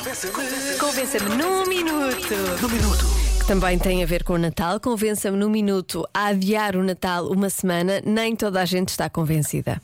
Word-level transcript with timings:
Convença-me 0.00 1.36
num 1.36 1.66
minuto. 1.66 2.34
Num 2.62 2.68
minuto. 2.70 3.04
Que 3.38 3.46
também 3.46 3.78
tem 3.78 4.02
a 4.02 4.06
ver 4.06 4.24
com 4.24 4.32
o 4.32 4.38
Natal. 4.38 4.80
Convença-me 4.80 5.36
num 5.36 5.50
minuto 5.50 6.08
a 6.14 6.28
adiar 6.28 6.74
o 6.74 6.82
Natal 6.82 7.26
uma 7.30 7.50
semana. 7.50 8.00
Nem 8.02 8.34
toda 8.34 8.62
a 8.62 8.64
gente 8.64 8.88
está 8.88 9.10
convencida. 9.10 9.78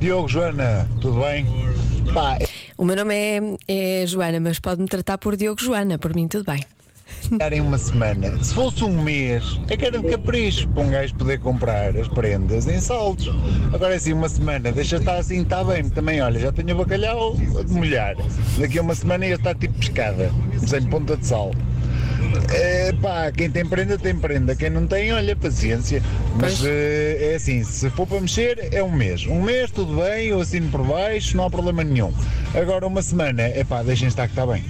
Diogo, 0.00 0.26
Joana, 0.26 0.88
tudo 1.00 1.20
bem? 1.20 1.46
Pá, 2.12 2.36
O 2.76 2.84
meu 2.84 2.96
nome 2.96 3.14
é, 3.14 4.02
é 4.02 4.06
Joana, 4.08 4.40
mas 4.40 4.58
pode-me 4.58 4.88
tratar 4.88 5.18
por 5.18 5.36
Diogo 5.36 5.62
Joana. 5.62 5.98
Por 5.98 6.16
mim, 6.16 6.26
tudo 6.26 6.44
bem. 6.50 6.60
É 7.38 7.56
em 7.56 7.60
uma 7.60 7.78
semana. 7.78 8.42
Se 8.42 8.54
fosse 8.54 8.84
um 8.84 9.02
mês, 9.02 9.58
é 9.68 9.76
que 9.76 9.84
era 9.84 9.98
de 9.98 10.08
capricho 10.08 10.68
para 10.68 10.82
um 10.82 10.90
gajo 10.90 11.14
poder 11.14 11.38
comprar 11.40 11.96
as 11.96 12.08
prendas 12.08 12.66
em 12.66 12.80
saldos. 12.80 13.30
Agora 13.72 13.94
assim, 13.94 14.12
uma 14.12 14.28
semana, 14.28 14.72
deixa 14.72 14.96
estar 14.96 15.16
assim, 15.16 15.42
está 15.42 15.62
bem. 15.64 15.88
Também, 15.88 16.20
olha, 16.20 16.38
já 16.38 16.52
tenho 16.52 16.74
o 16.74 16.78
bacalhau 16.78 17.36
a 17.58 17.62
de 17.62 17.72
molhar. 17.72 18.16
Daqui 18.58 18.78
a 18.78 18.82
uma 18.82 18.94
semana 18.94 19.26
ia 19.26 19.34
estar 19.34 19.54
tipo 19.54 19.74
pescada, 19.74 20.30
sem 20.66 20.82
ponta 20.84 21.16
de 21.16 21.26
sal. 21.26 21.52
É, 22.52 22.92
pá, 23.00 23.30
quem 23.30 23.50
tem 23.50 23.64
prenda 23.64 23.96
tem 23.96 24.14
prenda, 24.14 24.56
quem 24.56 24.70
não 24.70 24.86
tem, 24.86 25.12
olha, 25.12 25.36
paciência. 25.36 26.02
Mas 26.36 26.64
eh, 26.64 27.32
é 27.32 27.34
assim, 27.36 27.62
se 27.62 27.88
for 27.90 28.06
para 28.06 28.20
mexer, 28.20 28.68
é 28.72 28.82
um 28.82 28.90
mês. 28.90 29.26
Um 29.26 29.40
mês, 29.40 29.70
tudo 29.70 29.96
bem, 29.96 30.28
eu 30.28 30.40
assino 30.40 30.68
por 30.68 30.84
baixo, 30.84 31.36
não 31.36 31.44
há 31.44 31.50
problema 31.50 31.84
nenhum. 31.84 32.12
Agora, 32.54 32.86
uma 32.86 33.02
semana, 33.02 33.42
é 33.42 33.62
pá, 33.62 33.82
deixem 33.82 34.08
estar 34.08 34.26
que 34.26 34.32
está 34.32 34.46
bem. 34.46 34.64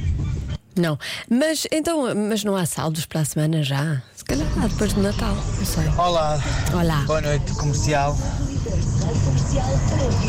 Não. 0.76 0.98
Mas 1.30 1.66
então, 1.70 2.12
mas 2.14 2.42
não 2.42 2.56
há 2.56 2.66
saldos 2.66 3.06
para 3.06 3.20
a 3.20 3.24
semana 3.24 3.62
já? 3.62 4.02
Se 4.16 4.24
calhar 4.24 4.46
há 4.62 4.66
depois 4.66 4.92
do 4.92 5.02
Natal. 5.02 5.34
Não 5.34 5.64
sei. 5.64 5.86
Olá, 5.96 6.40
Olá. 6.72 7.02
boa 7.06 7.20
noite 7.20 7.52
comercial. 7.52 8.16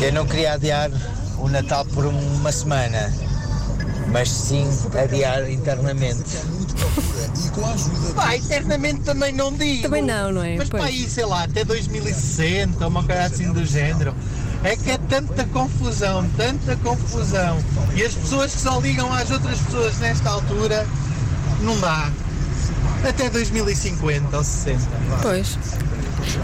Eu 0.00 0.12
não 0.12 0.26
queria 0.26 0.52
adiar 0.52 0.90
o 1.38 1.48
Natal 1.48 1.84
por 1.86 2.06
uma 2.06 2.52
semana, 2.52 3.12
mas 4.12 4.28
sim 4.30 4.66
adiar 5.02 5.50
internamente. 5.50 6.22
Pá, 8.14 8.36
eternamente 8.36 9.00
também 9.00 9.32
não 9.32 9.52
digo. 9.52 9.82
Também 9.82 10.02
não, 10.02 10.30
não 10.30 10.42
é? 10.42 10.56
Mas 10.56 10.68
Pois. 10.68 10.82
para 10.82 10.90
aí, 10.92 11.08
sei 11.08 11.24
lá, 11.24 11.44
até 11.44 11.64
2060, 11.64 12.86
uma 12.86 13.02
coisa 13.02 13.22
assim 13.24 13.52
do 13.52 13.64
género. 13.64 14.14
É 14.66 14.74
que 14.74 14.90
é 14.90 14.98
tanta 14.98 15.44
confusão, 15.46 16.28
tanta 16.36 16.74
confusão. 16.78 17.56
E 17.94 18.02
as 18.02 18.14
pessoas 18.14 18.52
que 18.52 18.60
só 18.60 18.80
ligam 18.80 19.12
às 19.12 19.30
outras 19.30 19.60
pessoas 19.60 19.96
nesta 19.98 20.28
altura, 20.28 20.84
não 21.60 21.78
dá. 21.78 22.10
Até 23.08 23.30
2050 23.30 24.36
ou 24.36 24.42
60. 24.42 24.80
Pois. 25.22 25.56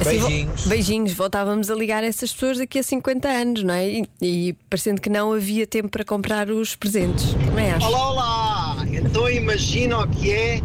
Assim, 0.00 0.04
Beijinhos. 0.04 0.66
beijinhos. 0.68 1.12
Voltávamos 1.14 1.68
a 1.68 1.74
ligar 1.74 2.04
essas 2.04 2.32
pessoas 2.32 2.58
daqui 2.58 2.78
a 2.78 2.82
50 2.84 3.28
anos, 3.28 3.64
não 3.64 3.74
é? 3.74 3.88
E, 3.88 4.08
e 4.20 4.52
parecendo 4.70 5.00
que 5.00 5.10
não 5.10 5.32
havia 5.32 5.66
tempo 5.66 5.88
para 5.88 6.04
comprar 6.04 6.48
os 6.48 6.76
presentes. 6.76 7.34
Também 7.44 7.72
acho. 7.72 7.84
Olá, 7.86 8.08
olá! 8.08 8.76
Então 8.86 9.28
imagina 9.28 9.98
o 9.98 10.06
que 10.06 10.30
é 10.30 10.60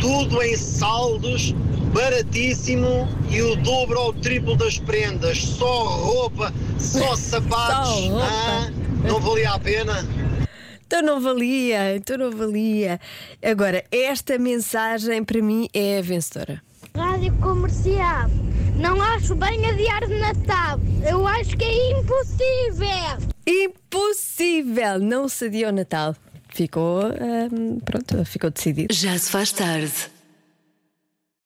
tudo 0.00 0.42
em 0.42 0.56
saldos, 0.56 1.54
baratíssimo 1.88 3.08
e 3.30 3.42
o 3.42 3.56
dobro 3.56 4.00
ou 4.00 4.08
o 4.10 4.12
triplo 4.12 4.56
das 4.56 4.78
prendas. 4.78 5.38
Só 5.38 5.84
roupa, 5.84 6.52
só 6.78 7.14
sapatos. 7.16 7.88
Só 7.88 8.08
roupa. 8.08 8.24
Ah, 8.24 8.70
não 9.04 9.20
valia 9.20 9.50
a 9.50 9.58
pena? 9.58 10.06
Então 10.86 11.02
não 11.02 11.20
valia, 11.20 11.96
então 11.96 12.16
não 12.16 12.30
valia. 12.30 12.98
Agora, 13.42 13.84
esta 13.92 14.38
mensagem 14.38 15.22
para 15.22 15.42
mim 15.42 15.68
é 15.74 15.98
a 15.98 16.02
vencedora. 16.02 16.62
Rádio 16.96 17.32
Comercial. 17.34 18.30
Não 18.76 19.00
acho 19.02 19.34
bem 19.34 19.66
adiar 19.66 20.06
de 20.06 20.14
Natal. 20.18 20.80
Eu 21.06 21.26
acho 21.26 21.56
que 21.56 21.64
é 21.64 21.98
impossível. 21.98 23.28
Impossível! 23.46 24.98
Não 25.00 25.28
se 25.28 25.46
adia 25.46 25.68
o 25.68 25.72
Natal. 25.72 26.14
Ficou, 26.48 27.02
hum, 27.52 27.80
pronto, 27.84 28.24
ficou 28.24 28.50
decidido. 28.50 28.94
Já 28.94 29.18
se 29.18 29.30
faz 29.30 29.52
tarde 29.52 30.17